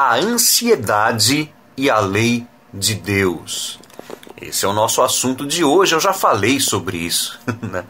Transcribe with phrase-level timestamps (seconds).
[0.00, 3.78] a ansiedade e a lei de Deus.
[4.40, 5.94] Esse é o nosso assunto de hoje.
[5.94, 7.84] Eu já falei sobre isso, né?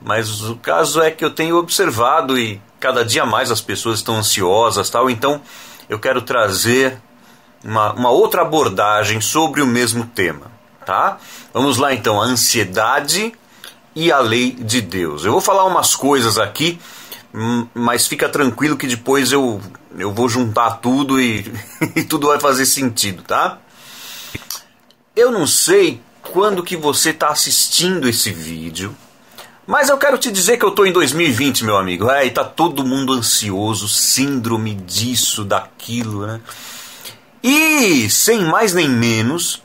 [0.00, 4.14] Mas o caso é que eu tenho observado e cada dia mais as pessoas estão
[4.14, 5.10] ansiosas, tal.
[5.10, 5.42] Então
[5.88, 6.96] eu quero trazer
[7.64, 10.52] uma, uma outra abordagem sobre o mesmo tema,
[10.84, 11.18] tá?
[11.52, 13.32] Vamos lá então, a ansiedade
[13.96, 15.24] e a lei de Deus.
[15.24, 16.78] Eu vou falar umas coisas aqui,
[17.74, 19.60] mas fica tranquilo que depois eu,
[19.98, 21.52] eu vou juntar tudo e,
[21.94, 23.58] e tudo vai fazer sentido, tá?
[25.14, 28.94] Eu não sei quando que você está assistindo esse vídeo,
[29.66, 32.08] mas eu quero te dizer que eu estou em 2020, meu amigo.
[32.08, 36.40] É, e tá todo mundo ansioso, síndrome disso, daquilo, né?
[37.42, 39.62] E, sem mais nem menos,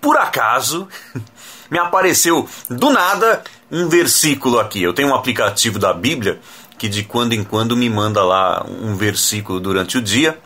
[0.00, 0.88] por acaso,
[1.70, 4.82] me apareceu do nada um versículo aqui.
[4.82, 6.38] Eu tenho um aplicativo da Bíblia
[6.78, 10.38] que de quando em quando me manda lá um versículo durante o dia.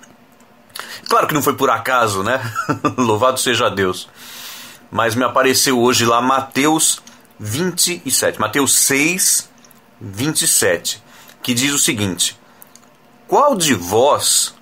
[1.09, 2.41] Claro que não foi por acaso, né?
[2.99, 4.09] Louvado seja Deus.
[4.91, 7.01] Mas me apareceu hoje lá Mateus
[7.39, 9.51] 27, Mateus 6,
[10.01, 11.03] 27,
[11.43, 12.39] que diz o seguinte:
[13.27, 14.55] Qual de vós,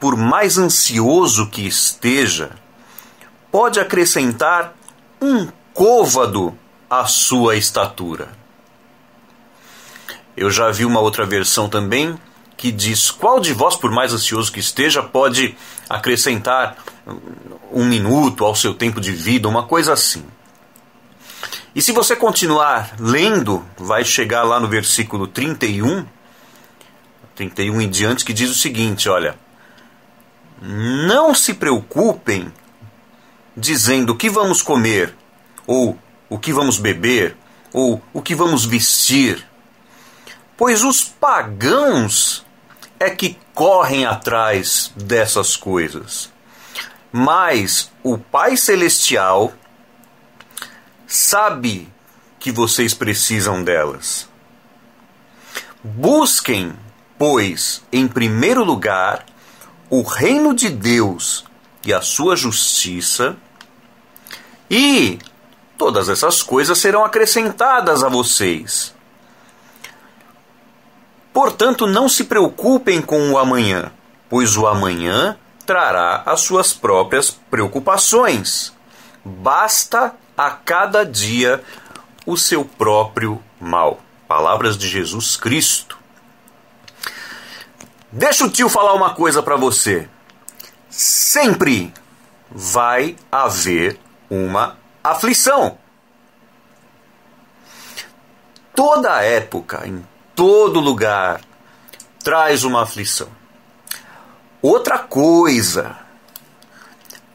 [0.00, 2.50] por mais ansioso que esteja,
[3.50, 4.74] pode acrescentar
[5.20, 6.56] um côvado
[6.88, 8.45] à sua estatura?
[10.36, 12.18] Eu já vi uma outra versão também
[12.56, 15.56] que diz: Qual de vós, por mais ansioso que esteja, pode
[15.88, 16.76] acrescentar
[17.72, 20.24] um minuto ao seu tempo de vida, uma coisa assim.
[21.74, 26.06] E se você continuar lendo, vai chegar lá no versículo 31,
[27.34, 29.36] 31 em diante, que diz o seguinte: olha,
[30.60, 32.50] não se preocupem
[33.56, 35.14] dizendo o que vamos comer,
[35.66, 35.98] ou
[36.28, 37.36] o que vamos beber,
[37.72, 39.46] ou o que vamos vestir,
[40.56, 42.44] pois os pagãos
[42.98, 46.32] é que correm atrás dessas coisas.
[47.12, 49.52] Mas o Pai Celestial
[51.06, 51.92] sabe
[52.38, 54.28] que vocês precisam delas.
[55.82, 56.74] Busquem,
[57.18, 59.24] pois, em primeiro lugar,
[59.88, 61.44] o reino de Deus
[61.84, 63.36] e a sua justiça,
[64.68, 65.18] e
[65.78, 68.95] todas essas coisas serão acrescentadas a vocês.
[71.36, 73.92] Portanto, não se preocupem com o amanhã,
[74.26, 75.36] pois o amanhã
[75.66, 78.72] trará as suas próprias preocupações.
[79.22, 81.62] Basta a cada dia
[82.24, 84.00] o seu próprio mal.
[84.26, 85.98] Palavras de Jesus Cristo.
[88.10, 90.08] Deixa o tio falar uma coisa para você.
[90.88, 91.92] Sempre
[92.50, 95.76] vai haver uma aflição.
[98.74, 100.02] Toda época, em
[100.36, 101.40] todo lugar,
[102.22, 103.28] traz uma aflição.
[104.60, 105.96] Outra coisa,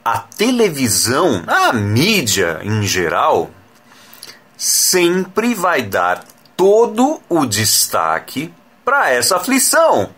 [0.05, 3.49] a televisão, a mídia em geral,
[4.55, 6.23] sempre vai dar
[6.55, 8.53] todo o destaque
[8.85, 10.11] para essa aflição.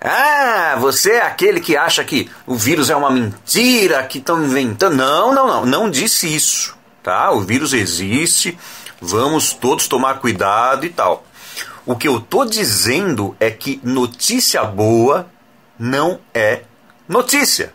[0.00, 4.96] Ah, você é aquele que acha que o vírus é uma mentira, que estão inventando.
[4.96, 7.30] Não, não, não, não disse isso, tá?
[7.30, 8.58] O vírus existe,
[9.00, 11.24] vamos todos tomar cuidado e tal.
[11.86, 15.30] O que eu estou dizendo é que notícia boa
[15.78, 16.62] não é
[17.10, 17.72] Notícia.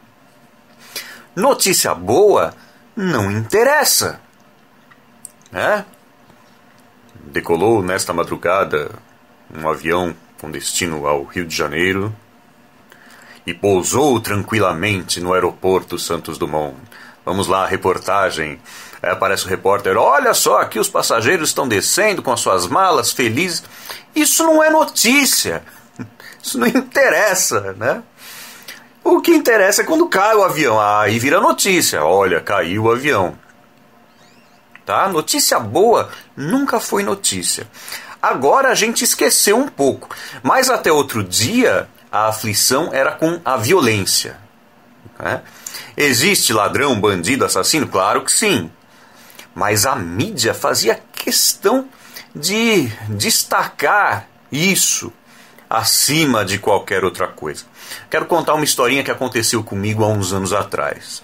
[1.35, 2.53] Notícia boa
[2.95, 4.21] não interessa.
[5.51, 5.85] Né?
[7.15, 8.91] Decolou nesta madrugada
[9.53, 12.15] um avião com destino ao Rio de Janeiro
[13.45, 16.77] e pousou tranquilamente no aeroporto Santos Dumont.
[17.25, 18.61] Vamos lá, reportagem.
[19.05, 23.11] É, aparece o repórter: Olha só, aqui os passageiros estão descendo com as suas malas
[23.11, 23.63] felizes.
[24.15, 25.63] Isso não é notícia.
[26.41, 28.01] Isso não interessa, né?
[29.03, 30.81] O que interessa é quando cai o avião.
[30.81, 32.03] Aí vira notícia.
[32.03, 33.37] Olha, caiu o avião.
[34.83, 35.07] Tá?
[35.07, 37.67] Notícia boa nunca foi notícia.
[38.19, 40.09] Agora a gente esqueceu um pouco.
[40.41, 44.37] Mas até outro dia, a aflição era com a violência.
[45.19, 45.43] Né?
[45.95, 47.87] Existe ladrão, bandido, assassino?
[47.87, 48.71] Claro que sim.
[49.55, 51.87] Mas a mídia fazia questão
[52.35, 55.11] de destacar isso
[55.69, 57.63] acima de qualquer outra coisa.
[58.09, 61.23] Quero contar uma historinha que aconteceu comigo há uns anos atrás.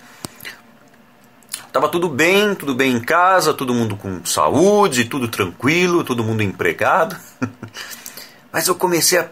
[1.71, 6.41] Tava tudo bem, tudo bem em casa, todo mundo com saúde, tudo tranquilo, todo mundo
[6.41, 7.15] empregado.
[8.51, 9.29] Mas eu comecei a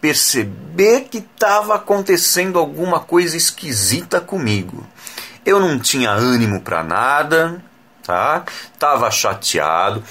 [0.00, 4.84] perceber que estava acontecendo alguma coisa esquisita comigo.
[5.46, 7.62] Eu não tinha ânimo para nada,
[8.08, 8.42] tá?
[8.78, 10.02] Tava chateado.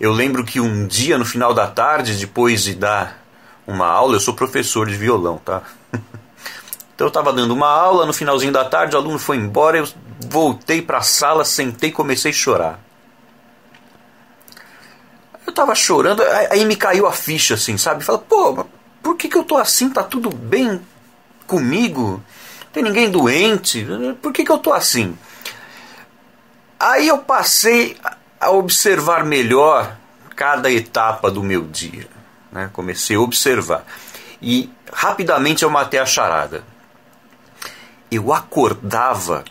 [0.00, 3.22] Eu lembro que um dia no final da tarde, depois de dar
[3.64, 5.62] uma aula, eu sou professor de violão, tá?
[6.94, 9.88] Então eu estava dando uma aula, no finalzinho da tarde o aluno foi embora, eu
[10.30, 12.78] voltei para a sala, sentei e comecei a chorar.
[15.44, 18.04] Eu estava chorando, aí me caiu a ficha assim, sabe?
[18.04, 18.64] Fala, pô,
[19.02, 19.90] por que, que eu tô assim?
[19.90, 20.80] Tá tudo bem
[21.48, 22.22] comigo?
[22.60, 23.84] Não tem ninguém doente?
[24.22, 25.18] Por que, que eu tô assim?
[26.84, 27.96] Aí eu passei
[28.38, 29.96] a observar melhor
[30.36, 32.06] cada etapa do meu dia.
[32.52, 32.68] Né?
[32.74, 33.86] Comecei a observar.
[34.42, 36.62] E rapidamente eu matei a charada.
[38.10, 39.46] Eu acordava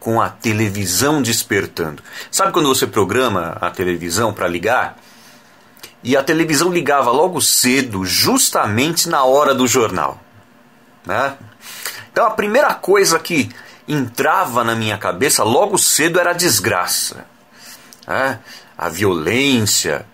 [0.00, 2.02] com a televisão despertando.
[2.28, 4.98] Sabe quando você programa a televisão para ligar?
[6.02, 10.20] E a televisão ligava logo cedo, justamente na hora do jornal.
[11.06, 11.36] Né?
[12.10, 13.48] Então a primeira coisa que
[13.88, 17.24] entrava na minha cabeça logo cedo era a desgraça.
[18.06, 18.38] Né?
[18.76, 20.06] A violência,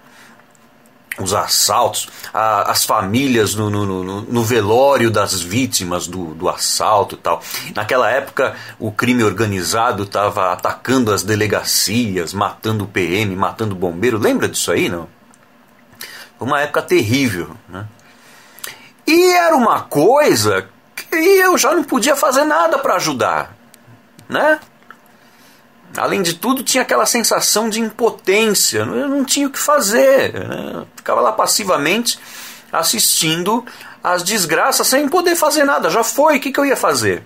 [1.18, 7.14] os assaltos, a, as famílias no, no, no, no, velório das vítimas do, do assalto
[7.14, 7.42] e tal.
[7.74, 14.18] Naquela época, o crime organizado estava atacando as delegacias, matando o PM, matando o bombeiro.
[14.18, 15.08] Lembra disso aí, não?
[16.38, 17.56] Foi uma época terrível.
[17.68, 17.86] Né?
[19.06, 23.54] E era uma coisa que eu já não podia fazer nada para ajudar.
[24.34, 24.58] Né?
[25.96, 30.34] Além de tudo, tinha aquela sensação de impotência, eu não tinha o que fazer.
[30.34, 30.84] Né?
[30.96, 32.18] Ficava lá passivamente
[32.72, 33.64] assistindo
[34.02, 35.88] às desgraças sem poder fazer nada.
[35.88, 37.22] Já foi, o que, que eu ia fazer?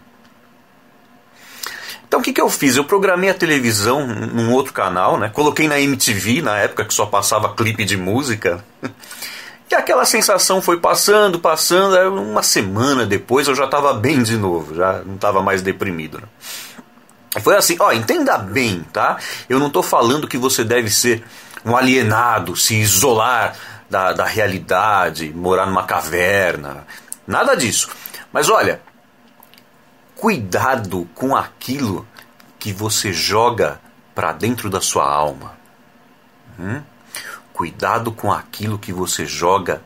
[2.06, 2.76] Então o que, que eu fiz?
[2.76, 5.30] Eu programei a televisão num outro canal, né?
[5.30, 8.62] coloquei na MTV, na época que só passava clipe de música.
[9.70, 11.94] E aquela sensação foi passando, passando.
[12.14, 16.18] Uma semana depois eu já estava bem de novo, já não estava mais deprimido.
[16.18, 16.28] Né?
[17.42, 19.18] Foi assim, ó, entenda bem, tá?
[19.48, 21.24] Eu não estou falando que você deve ser
[21.64, 23.54] um alienado, se isolar
[23.88, 26.86] da, da realidade, morar numa caverna.
[27.26, 27.90] Nada disso.
[28.32, 28.80] Mas olha,
[30.14, 32.06] cuidado com aquilo
[32.58, 33.80] que você joga
[34.14, 35.56] para dentro da sua alma.
[36.58, 36.82] Hum?
[37.52, 39.82] Cuidado com aquilo que você joga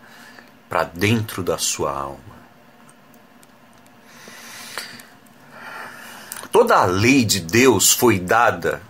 [0.69, 2.32] para dentro da sua alma.
[6.63, 8.81] Toda a lei de Deus foi dada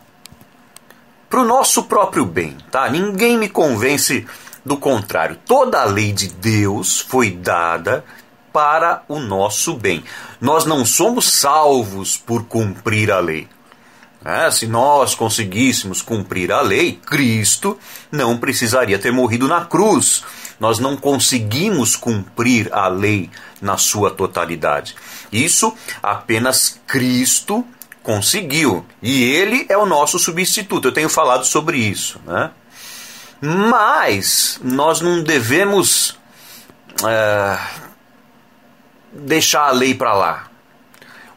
[1.30, 2.86] para o nosso próprio bem, tá?
[2.90, 4.26] Ninguém me convence
[4.62, 5.38] do contrário.
[5.46, 8.04] Toda a lei de Deus foi dada
[8.52, 10.04] para o nosso bem.
[10.38, 13.48] Nós não somos salvos por cumprir a lei.
[14.22, 17.78] É, se nós conseguíssemos cumprir a lei, Cristo
[18.10, 20.22] não precisaria ter morrido na cruz.
[20.62, 23.28] Nós não conseguimos cumprir a lei
[23.60, 24.94] na sua totalidade.
[25.32, 27.66] Isso apenas Cristo
[28.00, 28.86] conseguiu.
[29.02, 30.86] E ele é o nosso substituto.
[30.86, 32.20] Eu tenho falado sobre isso.
[32.24, 32.52] Né?
[33.40, 36.16] Mas nós não devemos
[37.08, 37.58] é,
[39.12, 40.46] deixar a lei para lá.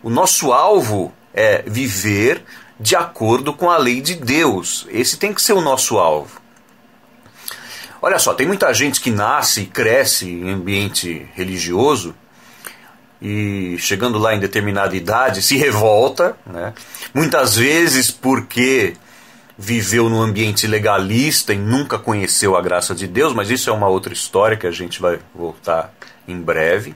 [0.04, 2.46] O nosso alvo é viver
[2.80, 4.86] de acordo com a lei de Deus.
[4.92, 6.45] Esse tem que ser o nosso alvo.
[8.06, 12.14] Olha só, tem muita gente que nasce e cresce em ambiente religioso
[13.20, 16.76] e chegando lá em determinada idade se revolta, né?
[17.16, 18.94] muitas vezes porque
[19.58, 23.88] viveu num ambiente legalista e nunca conheceu a graça de Deus, mas isso é uma
[23.88, 25.92] outra história que a gente vai voltar
[26.28, 26.96] em breve.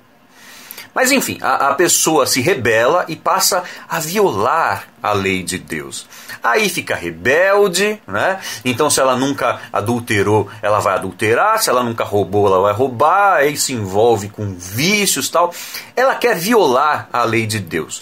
[0.94, 6.08] Mas enfim, a, a, pessoa se rebela e passa a violar a lei de Deus.
[6.44, 8.40] Aí fica rebelde, né?
[8.66, 11.62] Então, se ela nunca adulterou, ela vai adulterar.
[11.62, 13.38] Se ela nunca roubou, ela vai roubar.
[13.38, 15.54] Aí se envolve com vícios tal.
[15.96, 18.02] Ela quer violar a lei de Deus.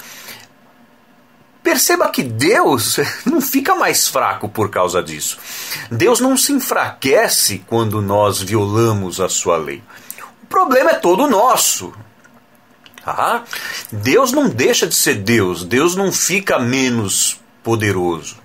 [1.62, 5.38] Perceba que Deus não fica mais fraco por causa disso.
[5.92, 9.84] Deus não se enfraquece quando nós violamos a sua lei.
[10.44, 11.94] O problema é todo nosso.
[13.08, 13.46] Tá?
[13.90, 18.36] Deus não deixa de ser Deus, Deus não fica menos poderoso.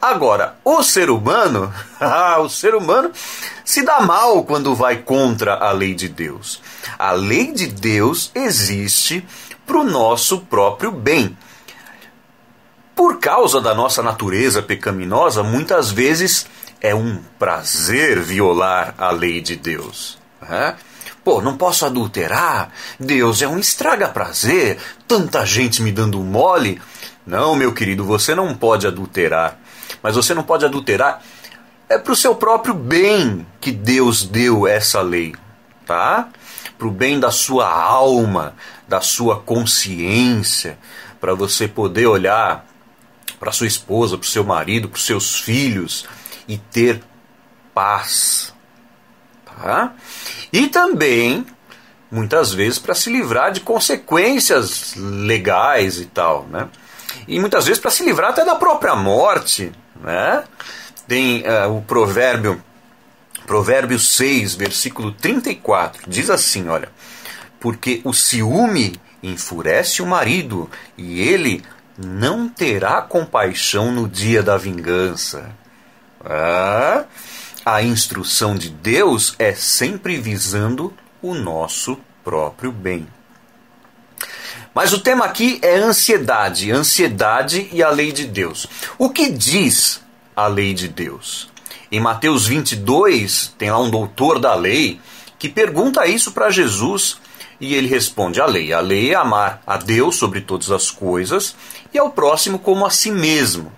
[0.00, 3.12] Agora, o ser humano, ah, o ser humano
[3.64, 6.60] se dá mal quando vai contra a lei de Deus.
[6.98, 9.24] A lei de Deus existe
[9.64, 11.38] para o nosso próprio bem.
[12.96, 16.48] Por causa da nossa natureza pecaminosa, muitas vezes
[16.80, 20.18] é um prazer violar a lei de Deus.
[20.40, 20.74] Né?
[21.24, 22.70] Pô, não posso adulterar?
[22.98, 26.80] Deus é um estraga-prazer, tanta gente me dando mole.
[27.26, 29.58] Não, meu querido, você não pode adulterar.
[30.02, 31.22] Mas você não pode adulterar
[31.92, 35.34] é para o seu próprio bem que Deus deu essa lei,
[35.86, 36.28] tá?
[36.78, 38.54] Para o bem da sua alma,
[38.88, 40.78] da sua consciência,
[41.20, 42.64] para você poder olhar
[43.38, 46.06] para sua esposa, para seu marido, para seus filhos
[46.48, 47.02] e ter
[47.74, 48.54] paz,
[49.62, 49.92] tá?
[50.52, 51.46] E também
[52.10, 56.68] muitas vezes para se livrar de consequências legais e tal, né?
[57.26, 60.44] E muitas vezes para se livrar até da própria morte, né?
[61.06, 62.62] Tem uh, o provérbio
[63.46, 66.88] Provérbio 6, versículo 34, diz assim, olha:
[67.60, 71.62] Porque o ciúme enfurece o marido, e ele
[71.98, 75.50] não terá compaixão no dia da vingança.
[76.24, 77.04] Ah,
[77.64, 83.06] a instrução de Deus é sempre visando o nosso próprio bem.
[84.74, 88.66] Mas o tema aqui é ansiedade, ansiedade e a lei de Deus.
[88.98, 90.00] O que diz
[90.34, 91.50] a lei de Deus?
[91.90, 94.98] Em Mateus 22, tem lá um doutor da lei
[95.38, 97.18] que pergunta isso para Jesus
[97.60, 98.72] e ele responde: a lei.
[98.72, 101.54] A lei é amar a Deus sobre todas as coisas
[101.92, 103.70] e ao próximo como a si mesmo.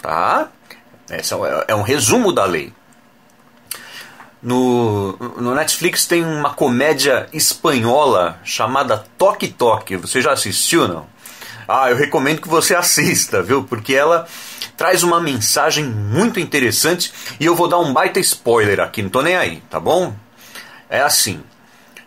[0.00, 0.48] Tá?
[1.10, 2.72] Esse é, é um resumo da lei.
[4.44, 9.96] No, no Netflix tem uma comédia espanhola chamada Toque Toque.
[9.96, 11.06] Você já assistiu, não?
[11.66, 13.64] Ah, eu recomendo que você assista, viu?
[13.64, 14.28] Porque ela
[14.76, 17.10] traz uma mensagem muito interessante
[17.40, 20.14] e eu vou dar um baita spoiler aqui, não tô nem aí, tá bom?
[20.90, 21.42] É assim: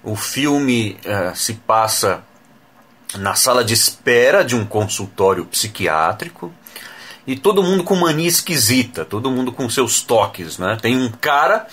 [0.04, 2.24] o filme uh, se passa
[3.16, 6.54] na sala de espera de um consultório psiquiátrico
[7.26, 10.78] e todo mundo com mania esquisita, todo mundo com seus toques, né?
[10.80, 11.66] Tem um cara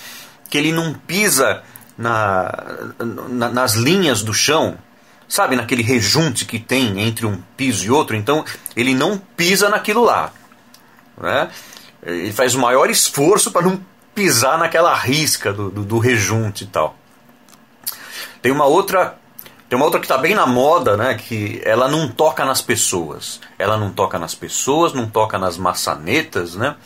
[0.49, 1.63] que ele não pisa
[1.97, 2.53] na,
[2.99, 4.77] na, nas linhas do chão,
[5.29, 8.45] sabe, naquele rejunte que tem entre um piso e outro, então
[8.77, 10.33] ele não pisa naquilo lá.
[11.17, 11.51] Né?
[12.03, 13.81] Ele faz o maior esforço para não
[14.15, 16.97] pisar naquela risca do, do, do, rejunte e tal.
[18.41, 19.19] Tem uma outra.
[19.69, 21.15] Tem uma outra que está bem na moda, né?
[21.15, 23.41] Que ela não toca nas pessoas.
[23.59, 26.77] Ela não toca nas pessoas, não toca nas maçanetas, né?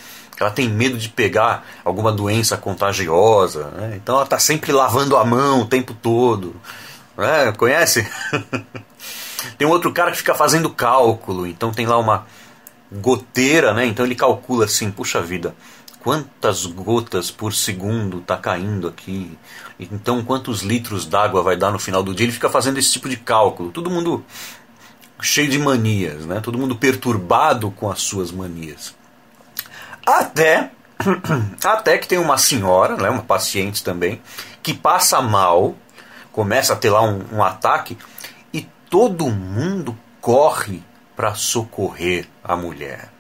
[0.42, 3.95] Ela tem medo de pegar alguma doença contagiosa, né?
[3.97, 6.54] então ela está sempre lavando a mão o tempo todo.
[7.16, 7.52] Né?
[7.52, 8.09] Conhece?
[9.59, 12.26] tem um outro cara que fica fazendo cálculo, então tem lá uma
[12.92, 13.87] goteira, né?
[13.87, 15.54] então ele calcula assim: puxa vida,
[16.00, 19.37] quantas gotas por segundo está caindo aqui?
[19.78, 22.25] Então quantos litros d'água vai dar no final do dia?
[22.26, 23.71] Ele fica fazendo esse tipo de cálculo.
[23.71, 24.25] Todo mundo
[25.21, 26.40] cheio de manias, né?
[26.40, 28.95] todo mundo perturbado com as suas manias.
[30.09, 30.71] Até,
[31.62, 34.23] até que tem uma senhora, né, uma paciente também,
[34.62, 35.75] que passa mal,
[36.33, 37.99] começa a ter lá um, um ataque,
[38.50, 40.83] e todo mundo corre
[41.15, 43.11] para socorrer a mulher.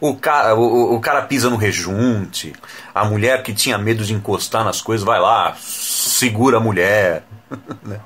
[0.00, 2.54] O cara, o, o, cara pisa no rejunte,
[2.94, 7.24] a mulher que tinha medo de encostar nas coisas vai lá, segura a mulher.
[7.82, 8.00] Né?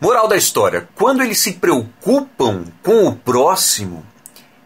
[0.00, 4.04] Moral da história: quando eles se preocupam com o próximo,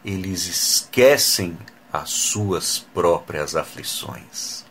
[0.05, 1.57] eles esquecem
[1.93, 4.65] as suas próprias aflições.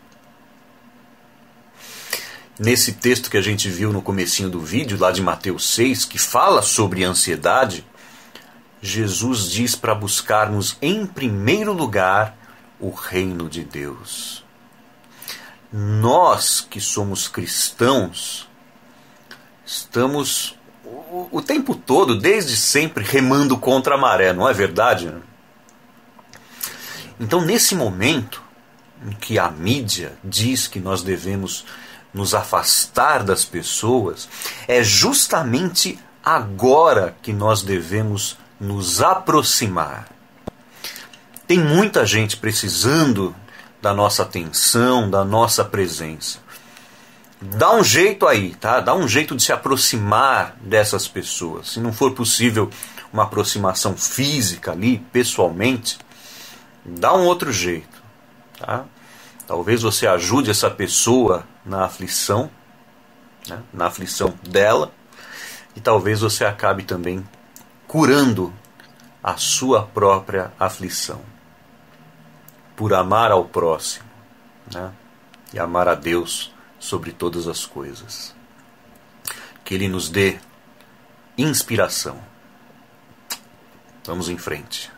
[2.60, 6.20] Nesse texto que a gente viu no comecinho do vídeo, lá de Mateus 6, que
[6.20, 7.86] fala sobre ansiedade,
[8.82, 12.38] Jesus diz para buscarmos em primeiro lugar
[12.80, 14.44] o reino de Deus.
[15.72, 18.50] Nós que somos cristãos,
[19.66, 20.56] estamos
[21.12, 25.14] o, tempo todo, desde sempre, remando contra a maré, não é verdade?
[27.20, 28.42] Então, nesse momento
[29.06, 31.66] em que a mídia diz que nós devemos
[32.14, 34.30] nos afastar das pessoas,
[34.68, 40.08] é justamente agora que nós devemos nos aproximar.
[41.46, 43.36] Tem muita gente precisando
[43.82, 46.40] da nossa atenção, da nossa presença.
[47.42, 48.80] Dá um jeito aí, tá?
[48.80, 51.72] Dá um jeito de se aproximar dessas pessoas.
[51.72, 52.70] Se não for possível
[53.12, 55.98] uma aproximação física ali, pessoalmente,
[56.86, 58.02] dá um outro jeito,
[58.60, 58.86] tá?
[59.48, 62.50] Talvez você ajude essa pessoa na aflição,
[63.48, 63.60] né?
[63.74, 64.94] na aflição dela,
[65.76, 67.28] e talvez você acabe também
[67.88, 68.54] curando
[69.24, 71.22] a sua própria aflição.
[72.76, 74.06] Por amar ao próximo
[74.74, 74.92] né?
[75.54, 76.51] e amar a Deus
[76.82, 78.36] sobre todas as coisas.
[79.64, 80.40] Que Ele nos dê
[81.38, 82.22] inspiração.
[84.04, 84.92] Vamos em frente.